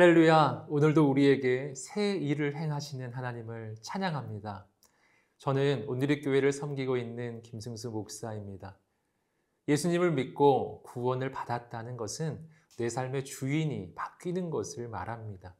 할렐루야! 0.00 0.66
오늘도 0.68 1.10
우리에게 1.10 1.74
새 1.74 2.14
일을 2.14 2.54
행하시는 2.54 3.12
하나님을 3.12 3.74
찬양합니다. 3.82 4.64
저는 5.38 5.86
오늘의 5.88 6.22
교회를 6.22 6.52
섬기고 6.52 6.96
있는 6.96 7.42
김승수 7.42 7.90
목사입니다. 7.90 8.78
예수님을 9.66 10.12
믿고 10.12 10.84
구원을 10.84 11.32
받았다는 11.32 11.96
것은 11.96 12.48
내 12.78 12.88
삶의 12.88 13.24
주인이 13.24 13.96
바뀌는 13.96 14.50
것을 14.50 14.86
말합니다. 14.86 15.56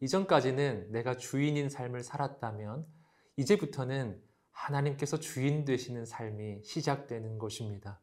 이전까지는 0.00 0.90
내가 0.90 1.16
주인인 1.16 1.68
삶을 1.68 2.02
살았다면 2.02 2.84
이제부터는 3.36 4.20
하나님께서 4.50 5.20
주인 5.20 5.64
되시는 5.64 6.04
삶이 6.04 6.64
시작되는 6.64 7.38
것입니다. 7.38 8.00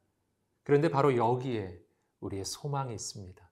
그런데 0.63 0.88
바로 0.88 1.18
여기에 1.18 1.82
우리의 2.21 2.46
소망이 2.46 2.94
있습니다. 2.94 3.48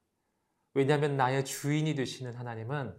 왜냐하면 0.78 1.18
나의 1.18 1.44
주인이 1.44 1.96
되시는 1.96 2.36
하나님은 2.36 2.96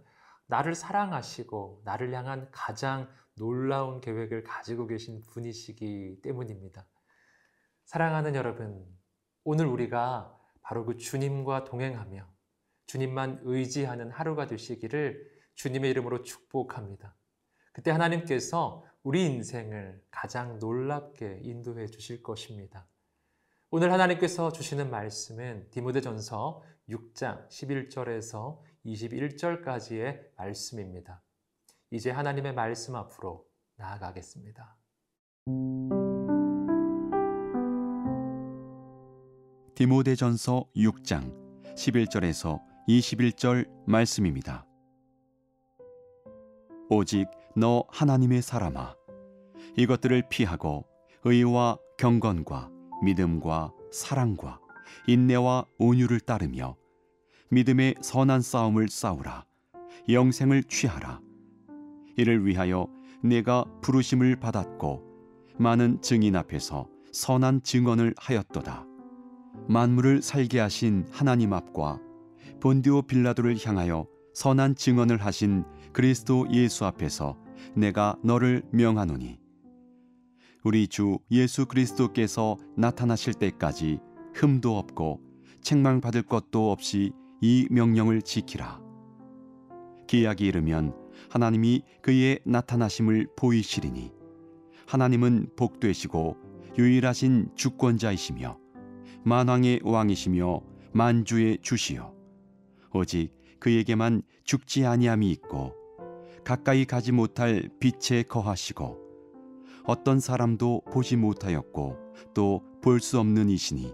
나를 0.47 0.75
사랑하시고 0.75 1.83
나를 1.85 2.13
향한 2.13 2.49
가장 2.51 3.09
놀라운 3.35 4.01
계획을 4.01 4.43
가지고 4.43 4.85
계신 4.85 5.21
분이시기 5.21 6.19
때문입니다. 6.21 6.85
사랑하는 7.85 8.35
여러분, 8.35 8.85
오늘 9.45 9.65
우리가 9.65 10.37
바로 10.61 10.85
그 10.85 10.97
주님과 10.97 11.63
동행하며 11.63 12.29
주님만 12.87 13.43
의지하는 13.43 14.11
하루가 14.11 14.45
되시기를 14.45 15.31
주님의 15.55 15.91
이름으로 15.91 16.23
축복합니다. 16.23 17.15
그때 17.71 17.91
하나님께서 17.91 18.83
우리 19.03 19.23
인생을 19.23 20.03
가장 20.11 20.59
놀랍게 20.59 21.43
인도해 21.43 21.87
주실 21.87 22.23
것입니다. 22.23 22.89
오늘 23.69 23.93
하나님께서 23.93 24.51
주시는 24.51 24.89
말씀은 24.89 25.69
디모데전서 25.71 26.61
6장 26.89 27.47
11절에서 27.47 28.59
21절까지의 28.85 30.35
말씀입니다. 30.37 31.23
이제 31.91 32.09
하나님의 32.11 32.53
말씀 32.53 32.95
앞으로 32.95 33.45
나아가겠습니다. 33.77 34.77
디모데전서 39.75 40.69
6장 40.75 41.73
11절에서 41.75 42.59
21절 42.87 43.69
말씀입니다. 43.85 44.65
오직 46.89 47.27
너 47.55 47.85
하나님의 47.89 48.41
사람아 48.41 48.95
이것들을 49.77 50.23
피하고 50.29 50.85
의와 51.23 51.77
경건과 51.97 52.71
믿음과 53.03 53.71
사랑과 53.91 54.59
인내와 55.07 55.65
온유를 55.77 56.19
따르며 56.21 56.75
믿음의 57.49 57.95
선한 58.01 58.41
싸움을 58.41 58.89
싸우라 58.89 59.45
영생을 60.09 60.63
취하라. 60.63 61.21
이를 62.15 62.45
위하여 62.45 62.87
내가 63.23 63.65
부르심을 63.81 64.37
받았고 64.37 65.03
많은 65.57 66.01
증인 66.01 66.35
앞에서 66.35 66.87
선한 67.11 67.63
증언을 67.63 68.13
하였도다. 68.17 68.85
만물을 69.67 70.21
살게 70.21 70.59
하신 70.59 71.05
하나님 71.11 71.53
앞과 71.53 71.99
본디오 72.59 73.03
빌라도를 73.03 73.57
향하여 73.63 74.07
선한 74.33 74.75
증언을 74.75 75.17
하신 75.17 75.63
그리스도 75.91 76.47
예수 76.51 76.85
앞에서 76.85 77.37
내가 77.75 78.15
너를 78.23 78.63
명하노니 78.71 79.39
우리 80.63 80.87
주 80.87 81.19
예수 81.31 81.65
그리스도께서 81.65 82.57
나타나실 82.75 83.33
때까지 83.35 83.99
흠도 84.33 84.77
없고 84.77 85.21
책망받을 85.61 86.23
것도 86.23 86.71
없이 86.71 87.11
이 87.41 87.67
명령을 87.69 88.21
지키라. 88.21 88.81
기약이 90.07 90.45
이르면 90.45 90.95
하나님이 91.29 91.83
그의 92.01 92.39
나타나심을 92.45 93.27
보이시리니 93.35 94.11
하나님은 94.87 95.51
복되시고 95.55 96.37
유일하신 96.77 97.49
주권자이시며 97.55 98.57
만왕의 99.23 99.81
왕이시며 99.83 100.61
만주의 100.93 101.59
주시요 101.61 102.15
오직 102.93 103.29
그에게만 103.59 104.23
죽지 104.45 104.85
아니함이 104.85 105.29
있고 105.31 105.75
가까이 106.43 106.85
가지 106.85 107.11
못할 107.11 107.69
빛에 107.79 108.23
거하시고 108.23 108.97
어떤 109.83 110.19
사람도 110.19 110.81
보지 110.91 111.17
못하였고 111.17 111.97
또 112.33 112.69
볼 112.81 113.01
수 113.01 113.19
없는 113.19 113.49
이시니 113.49 113.93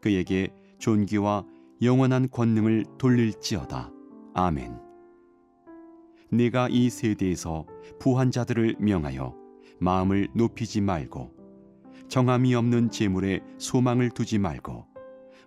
그에게 0.00 0.48
존귀와 0.78 1.44
영원한 1.82 2.28
권능을 2.30 2.84
돌릴지어다. 2.98 3.90
아멘. 4.34 4.78
네가 6.30 6.68
이 6.70 6.90
세대에서 6.90 7.66
부한 7.98 8.30
자들을 8.30 8.76
명하여 8.78 9.34
마음을 9.80 10.28
높이지 10.34 10.80
말고 10.80 11.32
정함이 12.08 12.54
없는 12.54 12.90
재물에 12.90 13.40
소망을 13.58 14.10
두지 14.10 14.38
말고 14.38 14.86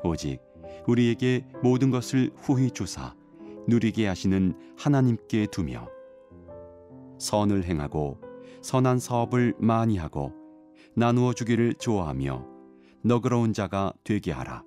오직 0.03 0.39
우리에게 0.87 1.45
모든 1.61 1.89
것을 1.89 2.31
후히 2.35 2.71
주사 2.71 3.15
누리게 3.67 4.07
하시는 4.07 4.53
하나님께 4.77 5.47
두며 5.51 5.87
선을 7.19 7.63
행하고 7.63 8.19
선한 8.61 8.99
사업을 8.99 9.53
많이 9.59 9.97
하고 9.97 10.33
나누어 10.95 11.33
주기를 11.33 11.75
좋아하며 11.75 12.52
너그러운 13.03 13.53
자가 13.53 13.93
되게 14.03 14.31
하라. 14.31 14.63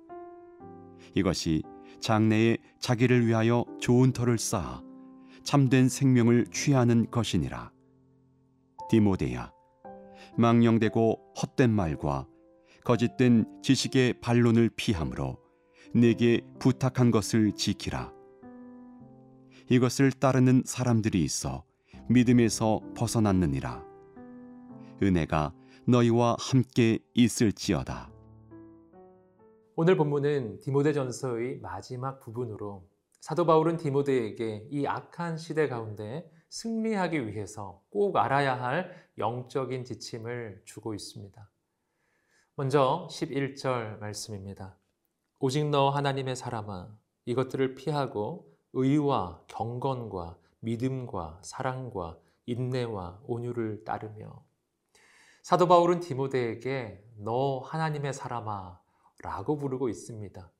이것이 1.15 1.63
장래에 1.99 2.57
자기를 2.79 3.25
위하여 3.25 3.65
좋은 3.79 4.11
터를 4.13 4.37
쌓아 4.37 4.83
참된 5.43 5.89
생명을 5.89 6.45
취하는 6.51 7.09
것이니라. 7.09 7.71
디모데야, 8.89 9.51
망령되고 10.37 11.33
헛된 11.41 11.71
말과 11.71 12.27
거짓된 12.83 13.45
지식의 13.63 14.21
반론을 14.21 14.69
피함으로 14.75 15.39
내게 15.93 16.41
부탁한 16.59 17.11
것을 17.11 17.53
지키라. 17.53 18.13
이것을 19.69 20.11
따르는 20.11 20.63
사람들이 20.65 21.23
있어 21.23 21.63
믿음에서 22.09 22.81
벗어났느니라. 22.95 23.83
은혜가 25.01 25.53
너희와 25.85 26.37
함께 26.39 26.99
있을지어다. 27.13 28.16
오늘 29.79 29.95
본문은 29.95 30.61
디모데전서의 30.61 31.59
마지막 31.59 32.19
부분으로 32.19 32.89
사도 33.19 33.45
바울은 33.45 33.77
디모데에게 33.77 34.69
이 34.71 34.87
악한 34.87 35.37
시대 35.37 35.67
가운데 35.67 36.27
승리하기 36.49 37.27
위해서 37.27 37.83
꼭 37.91 38.17
알아야 38.17 38.59
할 38.59 38.91
영적인 39.19 39.85
지침을 39.85 40.63
주고 40.65 40.95
있습니다. 40.95 41.51
먼저 42.55 43.07
11절 43.11 43.99
말씀입니다. 43.99 44.79
오직 45.37 45.69
너 45.69 45.91
하나님의 45.91 46.35
사람아 46.35 46.97
이것들을 47.25 47.75
피하고 47.75 48.51
의와 48.73 49.43
경건과 49.45 50.39
믿음과 50.61 51.41
사랑과 51.43 52.17
인내와 52.47 53.21
온유를 53.27 53.83
따르며 53.83 54.43
사도 55.43 55.67
바울은 55.67 55.99
디모데에게 55.99 57.05
너 57.17 57.59
하나님의 57.59 58.15
사람아 58.15 58.86
라고 59.19 59.57
부르고 59.57 59.89
있습니다. 59.89 60.51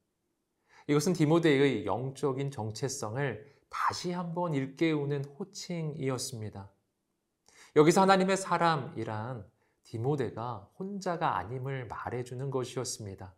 이것은 0.87 1.13
디모데의 1.13 1.85
영적인 1.85 2.51
정체성을 2.51 3.57
다시 3.69 4.11
한번 4.11 4.53
일깨우는 4.53 5.25
호칭이었습니다. 5.25 6.71
여기서 7.75 8.01
하나님의 8.01 8.37
사람이란 8.37 9.45
디모데가 9.83 10.71
혼자가 10.79 11.37
아님을 11.37 11.87
말해주는 11.87 12.49
것이었습니다. 12.49 13.35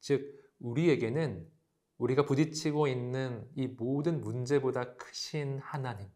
즉, 0.00 0.44
우리에게는 0.60 1.50
우리가 1.98 2.24
부딪히고 2.26 2.86
있는 2.88 3.48
이 3.54 3.66
모든 3.66 4.20
문제보다 4.20 4.96
크신 4.96 5.58
하나님, 5.58 6.08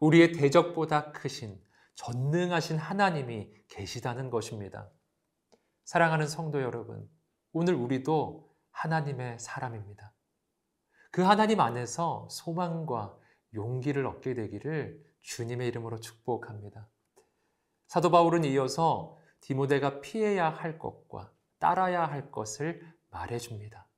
우리의 0.00 0.32
대적보다 0.32 1.12
크신 1.12 1.60
전능하신 1.94 2.76
하나님이 2.76 3.50
계시다는 3.68 4.30
것입니다. 4.30 4.90
사랑하는 5.84 6.28
성도 6.28 6.60
여러분, 6.60 7.08
오늘 7.58 7.72
우리도 7.72 8.50
하나님의 8.70 9.38
사람입니다. 9.38 10.12
그 11.10 11.22
하나님 11.22 11.60
안에서 11.60 12.28
소망과 12.30 13.16
용기를 13.54 14.04
얻게 14.04 14.34
되기를 14.34 15.02
주님의 15.22 15.68
이름으로 15.68 15.98
축복합니다. 15.98 16.86
사도 17.86 18.10
바울은 18.10 18.44
이어서 18.44 19.16
디모데가 19.40 20.02
피해야 20.02 20.50
할 20.50 20.78
것과 20.78 21.32
따라야 21.58 22.04
할 22.04 22.30
것을 22.30 22.82
말해줍니다. 23.08 23.88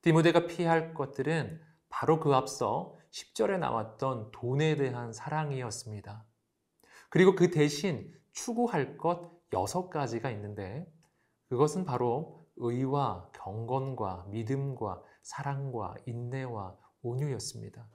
디모데가 0.00 0.46
피할 0.46 0.94
것들은 0.94 1.60
바로 1.90 2.18
그 2.18 2.34
앞서 2.34 2.96
10절에 3.10 3.58
나왔던 3.58 4.30
돈에 4.30 4.74
대한 4.76 5.12
사랑이었습니다. 5.12 6.24
그리고 7.10 7.34
그 7.34 7.50
대신 7.50 8.10
추구할 8.32 8.96
것 8.96 9.32
여섯 9.52 9.90
가지가 9.90 10.30
있는데 10.30 10.90
그것은 11.50 11.84
바로 11.84 12.45
의와 12.56 13.30
경건과 13.32 14.26
믿음과 14.28 15.02
사랑과 15.22 15.94
인내와 16.06 16.76
온유였습니다. 17.02 17.88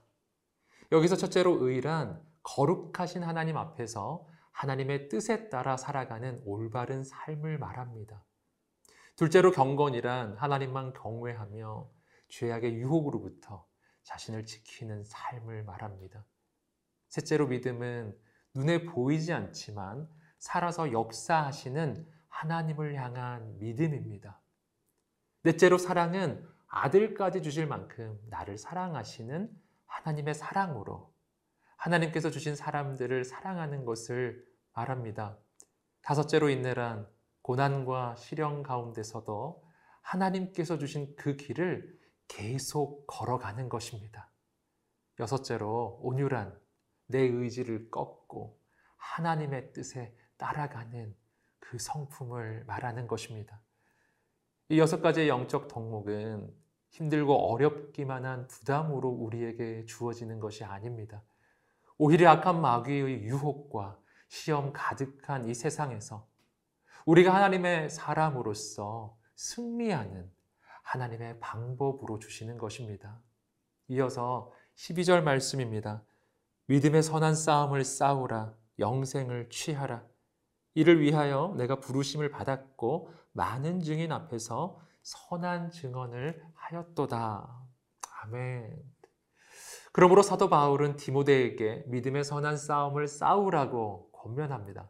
여기서 0.92 1.16
첫째로 1.16 1.68
의란 1.68 2.22
거룩하신 2.44 3.24
하나님 3.24 3.58
앞에서 3.58 4.26
하나님의 4.52 5.10
뜻에 5.10 5.50
따라 5.50 5.78
살아가는 5.78 6.42
올바른 6.46 7.04
삶을 7.04 7.58
말합니다. 7.58 8.24
둘째로 9.16 9.52
경건이란 9.52 10.38
하나님만 10.38 10.94
경외하며 10.94 11.90
죄악의 12.30 12.76
유혹으로부터 12.76 13.66
자신을 14.04 14.46
지키는 14.46 15.04
삶을 15.04 15.64
말합니다. 15.64 16.26
셋째로 17.10 17.48
믿음은 17.48 18.18
눈에 18.54 18.86
보이지 18.86 19.32
않지만 19.32 20.10
살아서 20.40 20.92
역사하시는 20.92 22.08
하나님을 22.28 22.96
향한 22.96 23.58
믿음입니다. 23.60 24.41
넷째로 25.44 25.78
사랑은 25.78 26.48
아들까지 26.68 27.42
주실 27.42 27.66
만큼 27.68 28.20
나를 28.30 28.58
사랑하시는 28.58 29.50
하나님의 29.88 30.34
사랑으로 30.36 31.14
하나님께서 31.78 32.30
주신 32.30 32.56
사람들을 32.56 33.24
사랑하는 33.26 33.86
것을 33.86 34.46
말합니다. 34.74 35.38
다섯째로 36.04 36.50
인내란 36.50 37.08
고난과 37.42 38.16
시련 38.18 38.62
가운데서도 38.62 39.64
하나님께서 40.02 40.78
주신 40.78 41.16
그 41.16 41.36
길을 41.36 42.00
계속 42.28 43.06
걸어가는 43.08 43.68
것입니다. 43.68 44.32
여섯째로 45.20 46.00
온유란 46.04 46.58
내 47.08 47.20
의지를 47.20 47.90
꺾고 47.90 48.60
하나님의 48.98 49.74
뜻에 49.74 50.16
따라가는 50.38 51.16
그 51.60 51.78
성품을 51.78 52.66
말하는 52.66 53.08
것입니다. 53.08 53.62
이 54.72 54.80
여섯 54.80 55.02
가지의 55.02 55.28
영적 55.28 55.68
덕목은 55.68 56.50
힘들고 56.92 57.52
어렵기만 57.52 58.24
한 58.24 58.48
부담으로 58.48 59.10
우리에게 59.10 59.84
주어지는 59.84 60.40
것이 60.40 60.64
아닙니다. 60.64 61.22
오히려 61.98 62.30
악한 62.30 62.62
마귀의 62.62 63.24
유혹과 63.24 64.00
시험 64.30 64.72
가득한 64.72 65.50
이 65.50 65.54
세상에서 65.54 66.26
우리가 67.06 67.36
하나님의 67.36 67.90
사람으로서 67.90 69.18
승리하는 69.36 70.32
하나님의 70.84 71.42
방법으로 71.42 72.20
주시는 72.20 72.58
것입니다. 72.58 73.20
이어서 73.90 74.54
12절 74.78 75.22
말씀입니다. 75.22 76.02
믿음의 76.68 77.04
선한 77.04 77.36
싸움을 77.36 77.84
싸우라, 77.84 78.56
영생을 78.80 79.50
취하라. 79.50 80.06
이를 80.74 81.02
위하여 81.02 81.54
내가 81.58 81.80
부르심을 81.80 82.30
받았고 82.30 83.12
많은 83.34 83.82
증인 83.82 84.12
앞에서 84.12 84.80
선한 85.04 85.72
증언을 85.72 86.42
하였도다. 86.54 87.62
아멘. 88.24 88.82
그러므로 89.92 90.22
사도 90.22 90.50
바울은 90.50 90.96
디모데에게 90.96 91.84
믿음의 91.88 92.24
선한 92.24 92.58
싸움을 92.58 93.08
싸우라고 93.08 94.12
권면합니다. 94.12 94.90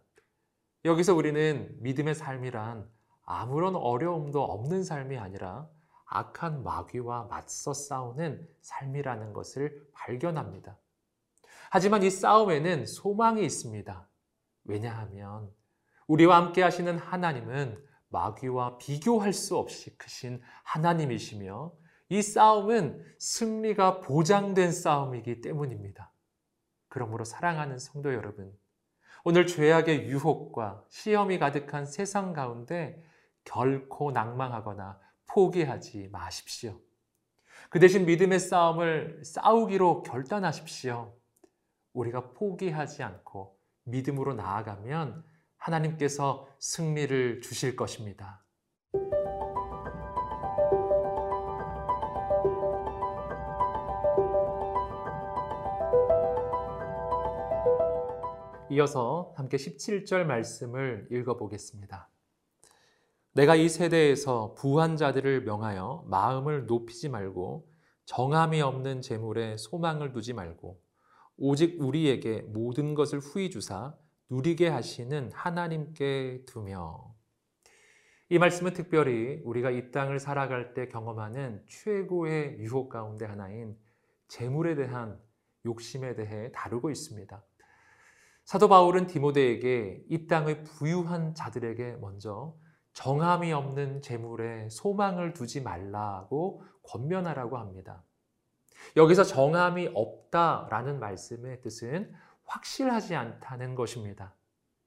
여기서 0.86 1.16
우리는 1.16 1.76
믿음의 1.80 2.16
삶이란 2.16 2.88
아무런 3.24 3.76
어려움도 3.76 4.44
없는 4.44 4.84
삶이 4.84 5.18
아니라 5.18 5.68
악한 6.06 6.64
마귀와 6.64 7.26
맞서 7.26 7.74
싸우는 7.74 8.48
삶이라는 8.62 9.34
것을 9.34 9.88
발견합니다. 9.94 10.78
하지만 11.72 12.04
이 12.04 12.10
싸움에는 12.10 12.86
소망이 12.86 13.44
있습니다. 13.46 14.08
왜냐하면 14.66 15.52
우리와 16.12 16.36
함께 16.36 16.62
하시는 16.62 16.98
하나님은 16.98 17.82
마귀와 18.10 18.80
비교할 18.80 19.32
수 19.32 19.56
없이 19.56 19.98
크신 19.98 20.42
하나님이시며 20.64 21.72
이 22.10 22.22
싸움은 22.22 23.02
승리가 23.18 24.02
보장된 24.02 24.74
싸움이기 24.74 25.40
때문입니다. 25.40 26.12
그러므로 26.90 27.24
사랑하는 27.24 27.80
성도 27.80 28.14
여러분, 28.14 28.54
오늘 29.24 29.48
죄악의 29.48 30.10
유혹과 30.10 30.84
시험이 30.90 31.40
가득한 31.40 31.86
세상 31.86 32.34
가운데 32.34 33.02
결코 33.46 34.12
낭망하거나 34.12 35.00
포기하지 35.28 36.10
마십시오. 36.12 36.78
그 37.70 37.80
대신 37.80 38.06
믿음의 38.06 38.38
싸움을 38.40 39.22
싸우기로 39.24 40.04
결단하십시오. 40.04 41.16
우리가 41.94 42.34
포기하지 42.34 43.02
않고 43.02 43.58
믿음으로 43.86 44.34
나아가면 44.34 45.31
하나님께서 45.62 46.48
승리를 46.60 47.42
주실 47.42 47.76
것입니다. 47.76 48.44
이어서 58.72 59.34
함께 59.36 59.58
17절 59.58 60.24
말씀을 60.24 61.08
읽어보겠습니다. 61.12 62.10
내가 63.34 63.56
이 63.56 63.70
세대에서 63.70 64.56
부한 64.56 64.98
자들을 64.98 65.44
명하여 65.44 66.06
마음을 66.08 66.66
높이지 66.66 67.10
말고 67.10 67.70
정함이 68.06 68.62
없는 68.62 69.02
재물에 69.02 69.58
소망을 69.58 70.12
두지 70.12 70.34
말고 70.34 70.82
오직 71.38 71.82
우리에게 71.82 72.42
모든 72.42 72.96
것을 72.96 73.20
후히 73.20 73.50
주사 73.50 73.96
누리게 74.32 74.70
하시는 74.70 75.30
하나님께 75.34 76.46
두며 76.48 77.14
이 78.30 78.40
말씀은 78.40 78.72
특별히 78.72 79.42
우리가 79.44 79.72
이 79.72 79.92
땅을 79.92 80.20
살아갈 80.20 80.74
때 80.74 80.88
경험하는 80.88 81.66
최고의 81.68 82.60
유혹 82.60 82.88
가운데 82.88 83.26
하나인 83.26 83.78
재물에 84.30 84.76
대한 84.76 85.20
욕심에 85.66 86.16
대해 86.16 86.50
다루고 86.54 86.90
있습니다. 86.90 87.44
사도 88.46 88.70
바울은 88.70 89.08
디모데에게 89.08 90.06
이 90.10 90.28
땅의 90.28 90.64
부유한 90.64 91.36
자들에게 91.36 91.98
먼저 91.98 92.56
정함이 92.94 93.52
없는 93.52 94.02
재물에 94.02 94.70
소망을 94.70 95.34
두지 95.34 95.62
말라고 95.62 96.64
권면하라고 96.84 97.58
합니다. 97.58 98.02
여기서 98.96 99.26
정함이 99.26 99.92
없다라는 99.94 101.00
말씀의 101.00 101.62
뜻은 101.62 102.14
확실하지 102.52 103.16
않다는 103.16 103.76
것입니다. 103.76 104.36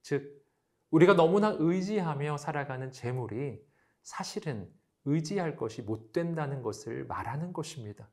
즉, 0.02 0.44
우리가 0.90 1.14
너무나 1.14 1.56
의지하며 1.58 2.36
살아가는 2.36 2.90
재물이 2.92 3.60
사실은 4.02 4.70
의지할 5.06 5.56
것이 5.56 5.82
못 5.82 6.12
된다는 6.12 6.62
것을 6.62 7.06
말하는 7.06 7.52
것입니다. 7.52 8.08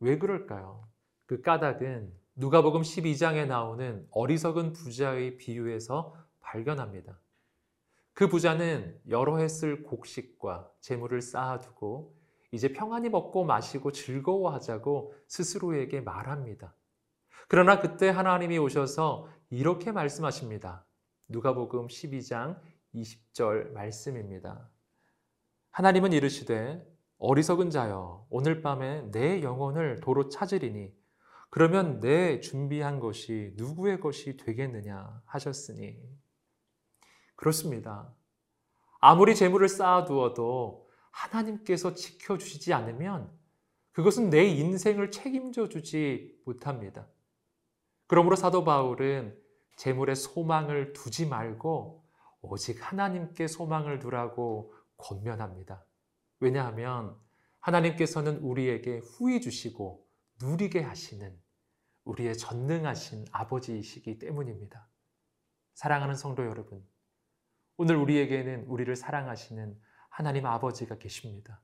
왜 0.00 0.18
그럴까요? 0.18 0.88
그 1.26 1.42
까닭은 1.42 2.12
누가복음 2.34 2.82
12장에 2.82 3.46
나오는 3.46 4.06
어리석은 4.10 4.72
부자의 4.72 5.36
비유에서 5.36 6.16
발견합니다. 6.40 7.20
그 8.14 8.28
부자는 8.28 9.00
여러 9.08 9.36
해 9.36 9.48
쓸 9.48 9.82
곡식과 9.84 10.70
재물을 10.80 11.20
쌓아두고 11.20 12.16
이제 12.52 12.72
평안히 12.72 13.10
먹고 13.10 13.44
마시고 13.44 13.92
즐거워하자고 13.92 15.14
스스로에게 15.28 16.00
말합니다. 16.00 16.74
그러나 17.52 17.80
그때 17.80 18.08
하나님이 18.08 18.56
오셔서 18.56 19.28
이렇게 19.50 19.92
말씀하십니다. 19.92 20.86
누가복음 21.28 21.88
12장 21.88 22.58
20절 22.94 23.72
말씀입니다. 23.72 24.70
하나님은 25.70 26.14
이르시되 26.14 26.82
어리석은 27.18 27.68
자여 27.68 28.26
오늘 28.30 28.62
밤에 28.62 29.02
내 29.10 29.42
영혼을 29.42 30.00
도로 30.00 30.30
찾으리니 30.30 30.94
그러면 31.50 32.00
내 32.00 32.40
준비한 32.40 33.00
것이 33.00 33.52
누구의 33.56 34.00
것이 34.00 34.38
되겠느냐 34.38 35.20
하셨으니 35.26 36.00
그렇습니다. 37.36 38.14
아무리 38.98 39.34
재물을 39.34 39.68
쌓아두어도 39.68 40.88
하나님께서 41.10 41.92
지켜주시지 41.92 42.72
않으면 42.72 43.30
그것은 43.92 44.30
내 44.30 44.46
인생을 44.46 45.10
책임져 45.10 45.68
주지 45.68 46.40
못합니다. 46.46 47.06
그러므로 48.12 48.36
사도 48.36 48.62
바울은 48.62 49.34
재물에 49.76 50.14
소망을 50.14 50.92
두지 50.92 51.28
말고 51.28 52.04
오직 52.42 52.76
하나님께 52.92 53.46
소망을 53.46 54.00
두라고 54.00 54.74
권면합니다. 54.98 55.82
왜냐하면 56.38 57.16
하나님께서는 57.60 58.40
우리에게 58.40 58.98
후히 58.98 59.40
주시고 59.40 60.06
누리게 60.42 60.82
하시는 60.82 61.34
우리의 62.04 62.36
전능하신 62.36 63.24
아버지이시기 63.32 64.18
때문입니다. 64.18 64.86
사랑하는 65.72 66.14
성도 66.14 66.44
여러분, 66.44 66.86
오늘 67.78 67.96
우리에게는 67.96 68.66
우리를 68.66 68.94
사랑하시는 68.94 69.80
하나님 70.10 70.44
아버지가 70.44 70.98
계십니다. 70.98 71.62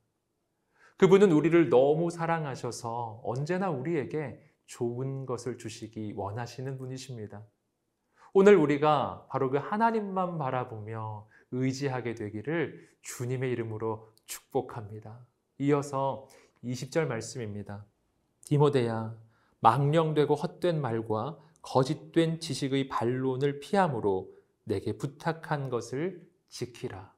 그분은 0.97 1.31
우리를 1.31 1.69
너무 1.69 2.09
사랑하셔서 2.09 3.21
언제나 3.23 3.69
우리에게 3.69 4.48
좋은 4.69 5.25
것을 5.25 5.57
주시기 5.57 6.13
원하시는 6.15 6.77
분이십니다. 6.77 7.43
오늘 8.33 8.55
우리가 8.55 9.25
바로 9.29 9.49
그 9.49 9.57
하나님만 9.57 10.37
바라보며 10.37 11.27
의지하게 11.51 12.13
되기를 12.13 12.87
주님의 13.01 13.51
이름으로 13.51 14.13
축복합니다. 14.27 15.25
이어서 15.57 16.27
20절 16.63 17.07
말씀입니다. 17.07 17.83
디모데야 18.45 19.17
망령되고 19.59 20.35
헛된 20.35 20.79
말과 20.79 21.39
거짓된 21.63 22.39
지식의 22.39 22.89
반론을 22.89 23.59
피함으로 23.59 24.31
내게 24.65 24.95
부탁한 24.97 25.69
것을 25.69 26.29
지키라. 26.47 27.11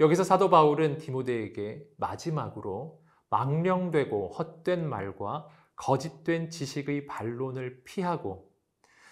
여기서 0.00 0.24
사도 0.24 0.50
바울은 0.50 0.98
디모데에게 0.98 1.88
마지막으로 1.96 3.00
망령되고 3.30 4.30
헛된 4.30 4.88
말과 4.88 5.48
거짓된 5.76 6.50
지식의 6.50 7.06
반론을 7.06 7.82
피하고 7.84 8.50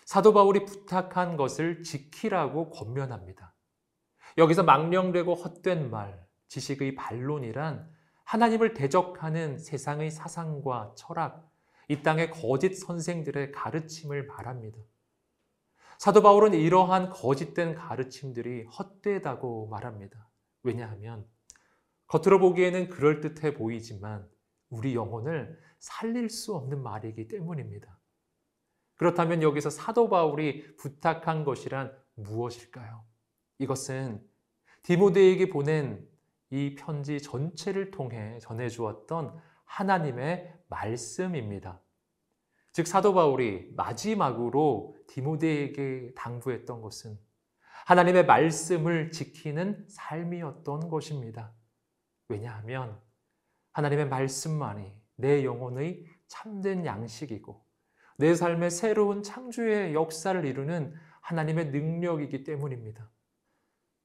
사도 0.05 0.33
바울이 0.33 0.65
부탁한 0.65 1.37
것을 1.37 1.83
지키라고 1.83 2.71
권면합니다. 2.71 3.55
여기서 4.39 4.63
망령되고 4.63 5.35
헛된 5.35 5.91
말, 5.91 6.25
지식의 6.49 6.95
반론이란 6.97 7.91
하나님을 8.25 8.75
대적하는 8.75 9.59
세상의 9.59 10.11
사상과 10.11 10.95
철학, 10.97 11.51
이 11.89 12.03
땅의 12.03 12.31
거짓 12.31 12.75
선생들의 12.75 13.53
가르침을 13.53 14.27
말합니다. 14.27 14.79
사도 15.99 16.23
바울은 16.23 16.55
이러한 16.55 17.11
거짓된 17.11 17.75
가르침들이 17.75 18.65
헛되다고 18.65 19.69
말합니다. 19.69 20.29
왜냐하면 20.63 21.27
겉으로 22.07 22.39
보기에는 22.39 22.89
그럴듯해 22.89 23.55
보이지만 23.55 24.29
우리 24.73 24.95
영혼을 24.95 25.61
살릴 25.79 26.31
수 26.31 26.55
없는 26.55 26.83
말이기 26.83 27.29
때문입니다. 27.29 28.01
그렇다면 28.97 29.43
여기서 29.43 29.69
사도 29.69 30.09
바울이 30.09 30.77
부탁한 30.77 31.45
것이란 31.45 31.95
무엇일까요? 32.15 33.05
이것은 33.59 34.27
디모데에게 34.83 35.51
보낸 35.51 36.09
이 36.51 36.75
편지 36.75 37.21
전체를 37.21 37.91
통해 37.91 38.39
전해주었던 38.41 39.39
하나님의 39.65 40.55
말씀입니다. 40.69 41.81
즉 42.73 42.87
사도 42.87 43.13
바울이 43.13 43.73
마지막으로 43.77 44.97
디모데에게 45.07 46.15
당부했던 46.17 46.81
것은 46.81 47.19
하나님의 47.85 48.25
말씀을 48.25 49.11
지키는 49.11 49.87
삶이었던 49.89 50.89
것입니다. 50.89 51.53
왜냐하면 52.29 52.99
하나님의 53.73 54.09
말씀만이 54.09 54.93
내 55.17 55.45
영혼의 55.45 56.05
참된 56.27 56.85
양식이고 56.87 57.65
내 58.17 58.35
삶의 58.35 58.71
새로운 58.71 59.23
창조의 59.23 59.95
역사를 59.95 60.45
이루는 60.45 60.95
하나님의 61.21 61.67
능력이기 61.71 62.45
때문입니다. 62.45 63.11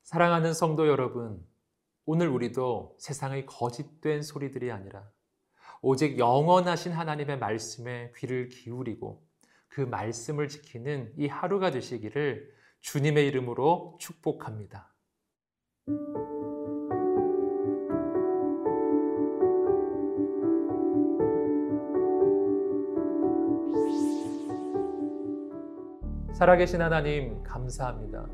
사랑하는 0.04 0.54
성도 0.54 0.88
여러분, 0.88 1.46
오늘 2.06 2.30
우리도 2.30 2.96
세상의 3.00 3.46
거짓된 3.46 4.22
소리들이 4.22 4.72
아니라 4.72 5.10
오직 5.82 6.18
영원하신 6.18 6.94
하나님의 6.94 7.38
말씀에 7.40 8.14
귀를 8.18 8.50
기울이고 8.50 9.28
그 9.68 9.82
말씀을 9.82 10.48
지키는 10.48 11.14
이 11.18 11.28
하루가 11.28 11.72
되시기를 11.72 12.50
주님의 12.82 13.28
이름으로 13.28 13.98
축복합니다. 14.00 14.94
살아계신 26.38 26.84
하나님, 26.84 27.42
감사합니다. 27.42 28.28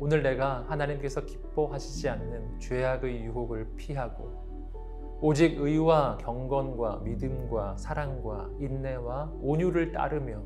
오늘 0.00 0.24
내가 0.24 0.64
하나님께서 0.66 1.24
기뻐하시지 1.24 2.08
않는 2.08 2.58
죄악의 2.58 3.22
유혹을 3.26 3.76
피하고 3.76 5.20
오직 5.20 5.56
의와 5.56 6.16
경건과 6.16 7.02
믿음과 7.04 7.76
사랑과 7.76 8.50
인내와 8.58 9.34
온유를 9.40 9.92
따르며 9.92 10.42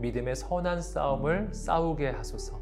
믿음의 0.00 0.34
선한 0.34 0.82
싸움을 0.82 1.54
싸우게 1.54 2.08
하소서. 2.08 2.60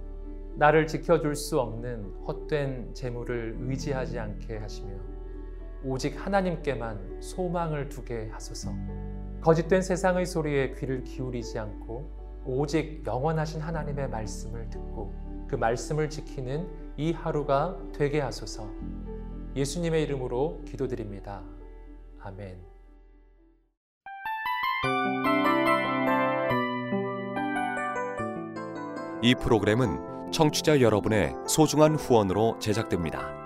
나를 0.56 0.86
지켜줄 0.86 1.34
수 1.34 1.58
없는 1.58 2.12
헛된 2.28 2.92
재물을 2.92 3.56
의지하지 3.58 4.18
않게 4.18 4.58
하시며 4.58 4.92
오직 5.82 6.14
하나님께만 6.26 7.22
소망을 7.22 7.88
두게 7.88 8.28
하소서. 8.32 8.70
거짓된 9.40 9.80
세상의 9.80 10.26
소리에 10.26 10.74
귀를 10.74 11.04
기울이지 11.04 11.58
않고 11.58 12.25
오직 12.46 13.02
영원하신 13.04 13.60
하나님의 13.60 14.08
말씀을 14.08 14.70
듣고 14.70 15.12
그 15.48 15.56
말씀을 15.56 16.08
지키는 16.08 16.68
이 16.96 17.12
하루가 17.12 17.76
되게 17.92 18.20
하소서. 18.20 18.68
예수님의 19.54 20.02
이름으로 20.04 20.62
기도드립니다. 20.64 21.42
아멘. 22.20 22.58
이 29.22 29.34
프로그램은 29.34 30.30
청취자 30.30 30.80
여러분의 30.80 31.34
소중한 31.46 31.96
후원으로 31.96 32.58
제작됩니다. 32.58 33.45